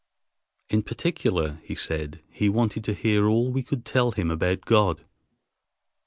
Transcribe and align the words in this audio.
In 0.69 0.81
particular, 0.81 1.59
he 1.63 1.75
said, 1.75 2.23
he 2.31 2.49
wanted 2.49 2.83
to 2.85 2.95
hear 2.95 3.27
all 3.27 3.51
we 3.51 3.61
could 3.61 3.85
tell 3.85 4.13
him 4.13 4.31
about 4.31 4.61
God. 4.61 5.05